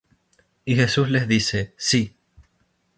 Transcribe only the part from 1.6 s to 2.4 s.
Sí: